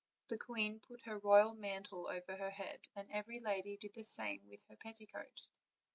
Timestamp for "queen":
0.39-0.79